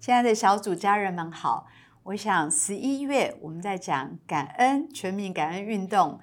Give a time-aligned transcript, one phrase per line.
[0.00, 1.66] 亲爱的小组家人们好，
[2.04, 6.20] 我想十一月我们在讲感恩全民感恩运动，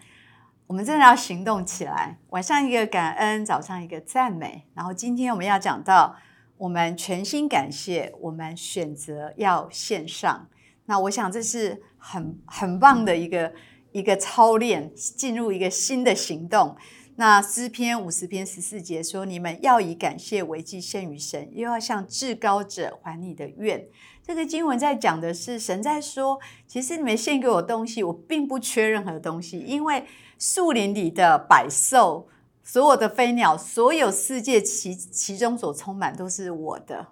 [0.67, 2.17] 我们真的要行动起来。
[2.29, 6.15] 晚上一个感恩，早上一个赞美，然后今天我们要讲到
[6.57, 10.48] 我们全心感谢，我们选择要线上。
[10.86, 13.54] 那我想这是很很棒的一个
[13.92, 16.78] 一个操练，进入一个新的行动。
[17.18, 23.88] 那诗篇五十篇十四节说：“你们要以感谢为祭献于神，又要向至高者还你的愿。”
[24.21, 30.05] 这个经文在讲的是神在说：“其实你们献给我东西，我并不缺任何东西，因为
[30.38, 32.28] 树林里的百兽、
[32.61, 37.08] 所有的飞鸟、所有世界其其中所充满都是我的。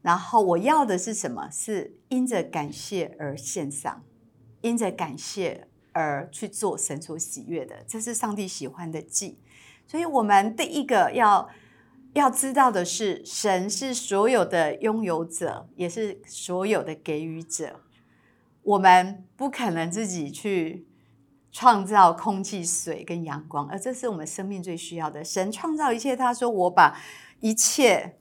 [0.00, 1.50] 然后我要的是什么？
[1.50, 4.02] 是因着感谢而献上，
[4.62, 9.38] 因着感谢。”而去做神所喜悦的，这是上帝喜欢的祭。
[9.86, 11.48] 所以，我们第一个要
[12.14, 17.80] 要知道的是，神是所有的拥有者，也是所有的给予者。
[18.62, 20.86] 我们不可能自己去
[21.50, 25.22] 创造空气、水跟阳光，而这是我们生命最需要的。
[25.24, 26.98] 神创造一切，他说：“我把
[27.40, 28.18] 一切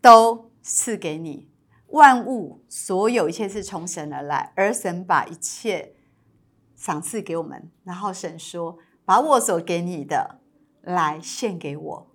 [0.00, 1.48] 都赐给你，
[1.86, 5.93] 万物所有一切是从神而来，而神把一切。”
[6.84, 10.40] 赏赐给我们，然后神说：“把我所给你的
[10.82, 12.06] 来献给我。”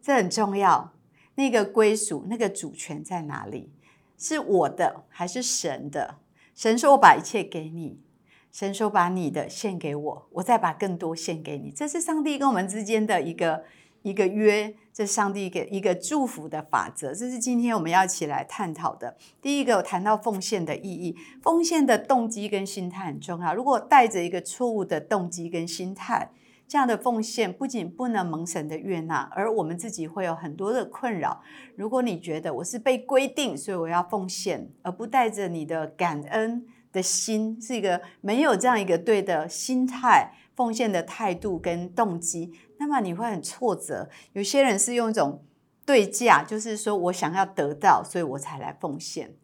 [0.00, 0.92] 这很重要。
[1.34, 3.72] 那个归属、那个主权在哪里？
[4.16, 6.18] 是我的还是神的？
[6.54, 8.00] 神说：“我把一切给你。”
[8.52, 13.64] 神说：“把你的献给我，我再把更多献给你。”这是上帝跟我们之间的一个。
[14.02, 19.16] 一个约，这是上帝给一个祝福的法则，这是今天我们要一起来探讨的。
[19.40, 23.54] 第一个，谈到奉献的意义，奉献的动机跟心态很重要。
[23.54, 26.32] 如果带着一个错误的动机跟心态，
[26.66, 31.42] 这样的奉献不仅不能蒙神的悦纳，而我们自己会有很多的困扰。
[31.76, 40.32] 如果你觉得我是被规定，所以我要奉献，而不带着你的感恩的心，是一个没有这样一个对的心态。
[40.58, 44.10] 奉献的态度跟动机，那么你会很挫折。
[44.32, 45.44] 有些人是用一种
[45.86, 49.36] 对价，就是说我想要得到，所以我才来奉献。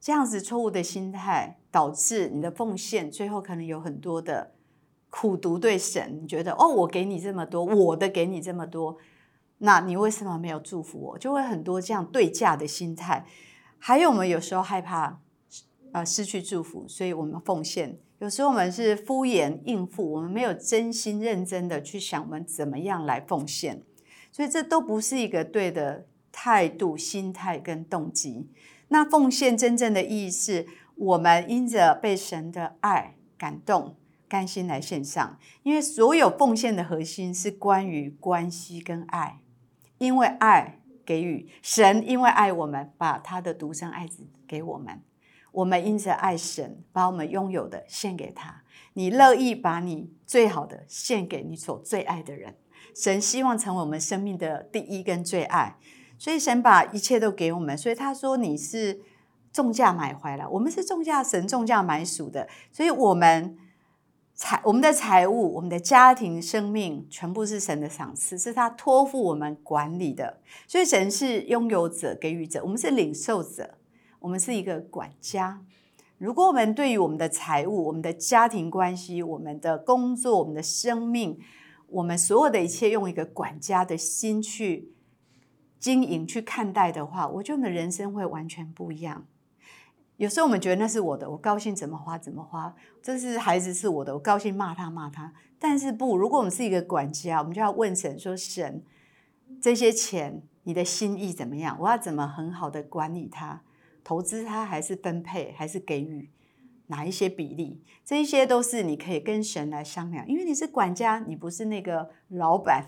[0.00, 4.54] 这样子错误的心态，导致你的奉献最后可能有很多的
[5.10, 6.20] 苦读对神。
[6.22, 8.96] 你觉得哦，我给你这么多，我的给你这么多，
[9.58, 11.18] 那你为什么没有祝福我？
[11.18, 13.26] 就会很多这样对价的心态。
[13.78, 15.20] 还有我们有时候害怕
[15.92, 17.98] 啊失去祝福，所以我们奉献。
[18.22, 23.82] 有时候我们是敷衍应付，我们没有真心认真的去想我们怎么样来奉献，
[24.30, 28.48] 所以这都不是一个对的态度、心态跟动机。
[28.90, 33.96] 那奉献真正的意义是我们因着被神的爱感动，
[34.28, 35.36] 甘心来献上。
[35.64, 39.40] 因为所有奉献的核心是关于关系跟爱，
[39.98, 45.00] 因为爱给予神，因为爱我们，把他的独生爱子给我们。
[45.52, 48.62] 我们因着爱神，把我们拥有的献给他。
[48.94, 52.56] 你乐意把你最好的献给你所最爱的人。
[52.94, 55.78] 神希望成为我们生命的第一跟最爱，
[56.18, 57.76] 所以神把一切都给我们。
[57.76, 59.00] 所以他说你是
[59.50, 62.48] 重价买回来，我们是重价神重价买赎的。
[62.70, 63.56] 所以我们
[64.34, 70.40] 财我们的财物、我们的家庭、生命，全部是神的赏赐，是他托付我们管理的。
[70.66, 73.78] 所以神是拥有者、给予者，我们是领受者。
[74.22, 75.60] 我们是一个管家。
[76.16, 81.38] 如果我们对于我们的财务、我们的家庭关系、我们的工作、我们的生命，
[81.88, 84.92] 我们所有的一切用一个管家的心去
[85.80, 89.26] 经营、去看待的话，我觉得我们的人生会完全不一样。
[90.18, 92.72] 有时候我们觉得那是我的，我高兴怎么花怎么花。
[93.02, 95.32] 这是孩子是我的，我高兴骂他骂他。
[95.58, 98.84] 但是不，如果我们是一个管家，我们就要问神说：神，
[99.60, 101.76] 这些钱你的心意怎么样？
[101.80, 103.62] 我要怎么很好的管理它？
[104.04, 106.30] 投资它还是分配还是给予
[106.88, 107.82] 哪一些比例？
[108.04, 112.86] 这一些都是你可以跟神来商量，因为你是管家，你不是那个老板，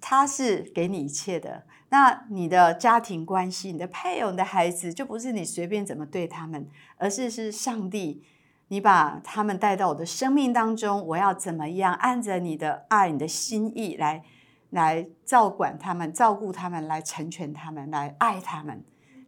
[0.00, 1.64] 他是给你一切的。
[1.90, 8.24] 那你的家庭关系、你的配偶、你的孩子，就不是你随便怎么对他们，而是是上帝，
[8.68, 14.24] 你把他们带到我的生命当中，我要怎么样按着你的爱、你的心意来
[14.70, 18.82] 来照管他们、照顾他们、来成全他们、来爱他们。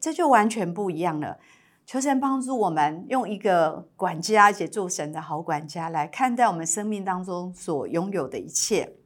[0.04, 1.38] 这就完全不一样了。
[1.86, 8.96] 求神帮助我们，用一个管家，且做神的好管家来看待我们生命当中所拥有的一切。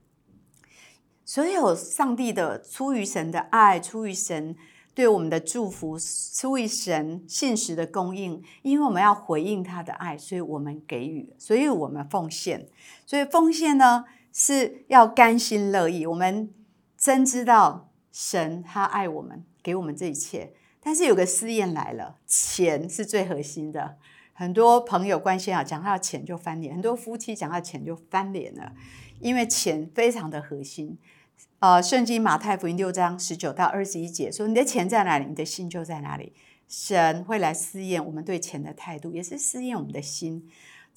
[1.25, 4.57] 所有上帝的出于神的爱，出于神
[4.93, 5.97] 对我们的祝福，
[6.35, 8.43] 出于神信实的供应。
[8.63, 12.69] 因为我们要回应他的爱，所以我们给予，所以我们奉献。
[13.07, 16.05] 所以奉献呢，是要甘心乐意。
[16.05, 16.53] 我们
[16.97, 20.55] 真知道神他爱我们，给我们这一切。
[20.81, 23.97] 但是有个试验来了，钱是最核心的。
[24.33, 28.73] 很多朋友关心啊，讲到钱就翻脸；很多夫妻讲到钱就翻脸了，
[29.21, 30.97] 因为钱非常的核心。
[31.59, 36.33] 呃，圣经马太福音六章十九到二十一节说：“你的钱在哪里，你的心就在哪里。”
[36.69, 40.49] 神会来试验我们对钱的态度，也是试验我们的心。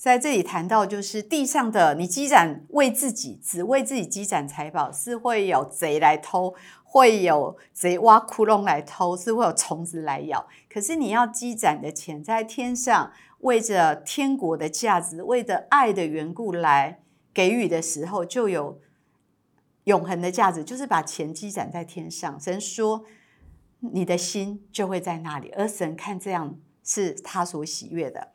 [0.02, 10.48] 在这里谈到，就是地上的你积攒为自己，只为自己积攒财宝，是会有贼来偷，会有贼挖窟窿来偷，是会有虫子来咬。
[10.68, 13.12] 可是你要积攒的钱在天上。
[13.42, 17.00] 为着天国的价值，为着爱的缘故来
[17.32, 18.80] 给予的时候，就有
[19.84, 22.40] 永恒的价值，就是把钱积攒在天上。
[22.40, 23.06] 神说，
[23.80, 28.30] 你的心就会在那里，而神看这样是他所喜悦的。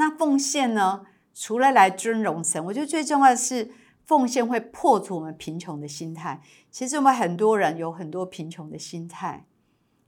[0.00, 1.02] 那奉献呢？
[1.34, 3.70] 除了来尊荣神，我觉得最重要的是
[4.04, 6.40] 奉献会破除我们贫穷的心态。
[6.70, 9.44] 其实我们很多人有很多贫穷的心态。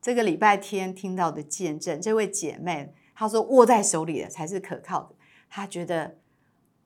[0.00, 2.94] 这个礼拜天听到的见证，这位姐妹。
[3.14, 5.14] 她说：“握在手里的才是可靠的。”
[5.48, 6.16] 她觉得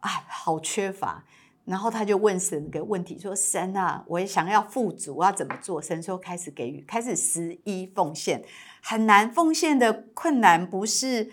[0.00, 1.24] 啊，好缺乏。
[1.64, 8.44] 然后她就问神个问题：“说神啊，我也想要富足，我要怎么做？”神说：“开始给予，开始十一奉献。
[8.82, 11.32] 很难奉献的困难不是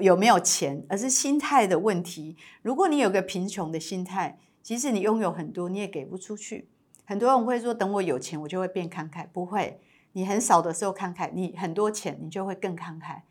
[0.00, 2.36] 有没有钱，而是心态的问题。
[2.62, 6.68] 如果你有个贫穷的心态，即使你拥有很多，你也给不出去。
[7.04, 9.80] 很多人会说：‘等我有钱，我就会变慷慨。’不会，
[10.12, 13.22] 你很少的时候慷慨，你很多钱，你就会更慷慨。”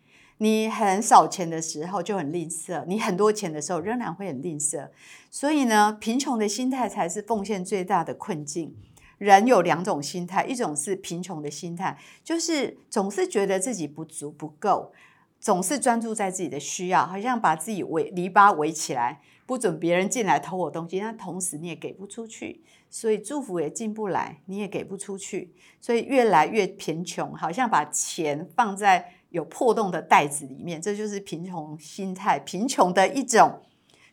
[0.42, 4.88] 你很少钱的时候就很吝啬，你很多钱的时候仍然会很吝啬。
[5.30, 8.74] 所以呢，贫穷的心态才是奉献最大的困境。
[9.18, 14.94] 人有两种心态，一种是贫穷的心态，就是总是觉得自己不足不够，
[15.40, 21.00] 总是专注在自己的需要，好像把自己围篱笆围起来，不准别人进来偷我东西。
[21.00, 29.14] 那同时你也给不出去，所以祝福也进不来，你也给不出去，所以越来越贫穷，好像把钱放在。
[29.30, 33.62] 有破洞的袋子里面，这就是贫穷心态，贫穷的一种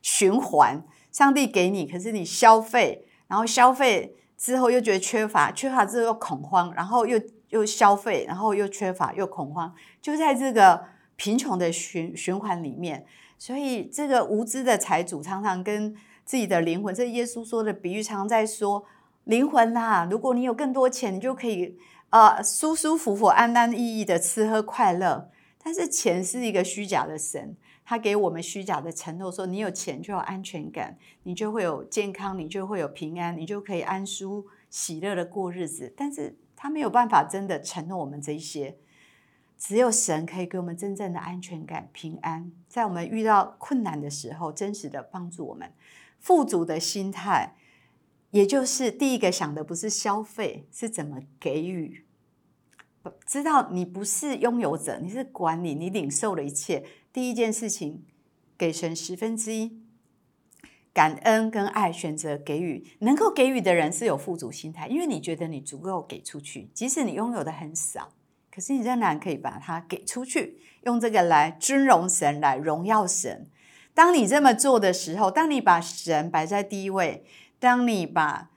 [0.03, 0.85] 循环。
[1.11, 7.19] 上帝给你，可是你消费，然后消费之后又觉得缺乏，缺乏之后又恐慌，然后又
[7.49, 10.85] 又消费，然后又缺乏又恐慌，就在这个
[11.17, 13.05] 贫穷的循循环里面。
[13.37, 18.85] 所以，这个无知的财主常常跟自己的灵魂，这耶稣说的比喻，常常在说
[19.25, 21.77] 灵魂呐，如果你有更多钱，你就可以。
[22.11, 25.29] 呃，舒舒服服、安安逸逸的吃喝快乐，
[25.63, 35.93] 但是钱是一个虚假的神，他给我们虚假的承诺，说你有钱就有安全感，你就会有健康，你就会有平安，你就可以安舒喜乐的过日子。
[35.97, 38.77] 但是他没有办法真的承诺我们这些，
[39.59, 45.73] 只有神可以给我们真正的安全感、平安，在我们遇到困难的时候，真实的帮助我们。
[46.19, 47.57] 富足的心态。
[48.33, 52.05] 也就是第一个想的不是消费，是怎么给予。
[53.25, 56.85] 知道你不是拥有者，你是管理，你领受了一切。
[57.15, 58.05] 第一件事情，
[58.59, 59.81] 给神十分之一，
[60.93, 62.85] 感恩跟爱，选择给予。
[62.99, 68.13] 能够给予的人是有富足心态，因为你觉得你足够给出去，即使你拥有的很少，
[68.57, 73.51] 可是你仍然可以把它给出去，用这个来尊荣神，来荣耀神。
[73.93, 77.27] 当你这么做的时候，当你把神摆在第一位。
[77.59, 78.51] 当你把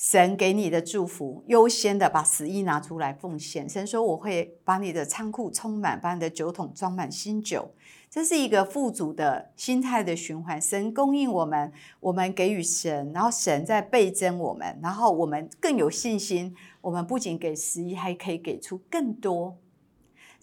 [0.00, 7.74] 神给你的祝福优先的把十一拿出来奉献，神说我会把你的仓库充满，把你的酒桶装满新酒。
[8.08, 10.58] 这是一个富足的心态的循环。
[10.58, 11.70] 神供应我们，
[12.00, 16.56] 我们给予神，然后神在倍增我们，然后我们更有信心。
[16.80, 19.58] 我们不仅给十一，还可以给出更多，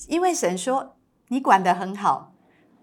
[0.08, 0.98] 因为神说
[1.29, 2.36] 你管得很好，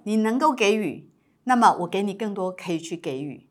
[0.02, 1.08] 你能够给予，
[1.44, 3.46] 那么我给你更多可以去给予。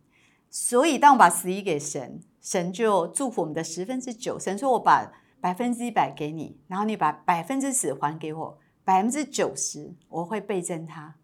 [0.49, 4.37] 所以，当我把十一给神，神就祝福我们的十分之九。
[4.37, 11.15] 神说：“我把百分之一百给你，然后你把百分之十还给我，百分之九十我会倍增它。”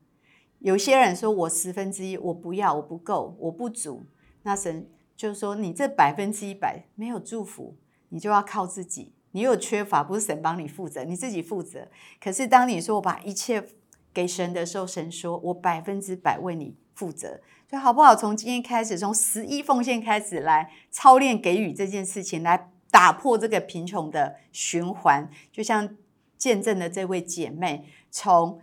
[0.59, 4.05] 有些人说：“我十分之一我不要，我不够，我不足。”
[4.43, 7.75] 那神就说：“你这百分之一百没有祝福，
[8.09, 9.13] 你就要靠自己。
[9.31, 11.88] 你有缺乏，不是神帮你负责，你自己负责。
[12.19, 13.63] 可是当你说我把一切
[14.11, 17.39] 给神的时候，神说我百分之百为你负责。”
[17.70, 18.15] 所以好不好？
[18.15, 25.29] 从今天开始，从十一奉献开始来操练给予这件事情，来打破这个贫穷的循环。
[25.51, 25.96] 就像
[26.36, 28.60] 见证的这位姐妹，从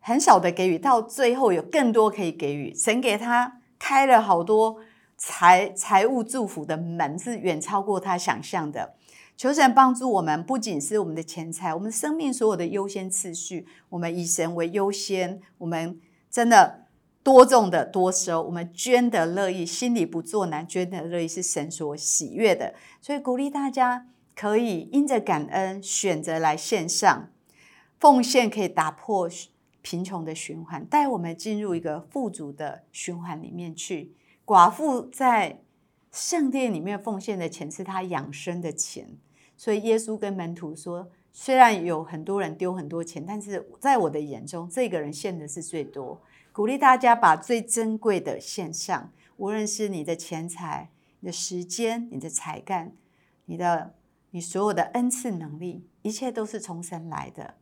[0.00, 2.74] 很少的给予，到最后有更多可以给予。
[2.74, 4.78] 神给她开了好多
[5.16, 8.94] 财财务祝福的门，是远超过她想象的。
[9.36, 15.40] 求神帮助我们，不仅是我们的钱财，我们生命所有的优先次序，我们以神为优先。
[15.58, 16.79] 我们真的。
[17.22, 27.30] 多种的多收，我们捐的乐意，心里不作难，捐的乐意是神所喜悦的，所以鼓励大家可以因着感恩选择来线上。
[27.98, 29.28] 奉献可以打破
[29.82, 34.14] 贫穷的循环，带我们进入一个富足的循环里面去。
[34.46, 35.60] 寡妇在
[36.10, 39.06] 圣殿里面奉献的钱是她养生的钱，
[39.56, 46.20] 所以耶稣跟门徒说：虽然有很多人丢很多钱，但是在我的眼中，这个人献的是最多。
[46.52, 52.92] 鼓励大家把最珍贵的献上，无论是你的钱财、你的时间、你的才干、
[53.46, 53.94] 你的
[54.30, 57.54] 你所有的恩赐能力，一切都是从神来的。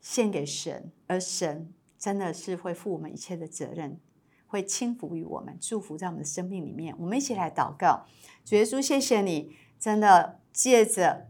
[0.00, 3.98] 献给神，而神真的是会负我们一切的责任，
[4.46, 6.94] 会轻抚于我们，祝福在我们的生命里面。
[6.98, 8.06] 我们一起来祷告，
[8.44, 11.28] 主耶稣，谢谢你，真的借着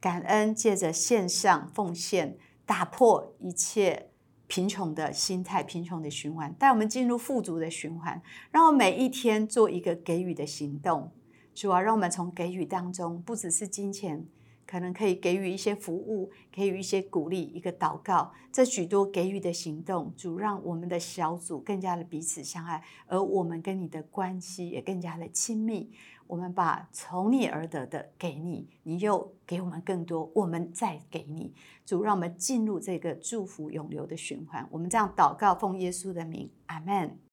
[0.00, 4.10] 感恩，借着线上奉献，打破一切
[4.46, 11.12] 贫穷的心态、贫穷的循环，带我们进入富足的循环，让我每一天做一个给予的行动。
[11.54, 14.24] 主啊，让我们从给予当中，不只是金钱。
[14.70, 25.90] 可能可以给予一些服务，给予一些鼓励，一个祷告，这许多给予的行动，主让我们的小组更加的彼此相爱，而我们跟你的关系也更加的亲密。
[26.28, 31.52] 我们把从你而得的给你，你又给我们更多，我们再给你。
[31.84, 34.64] 主让我们进入这个祝福永流的循环。
[34.70, 37.29] 我们这样祷告，奉耶稣的名，阿门。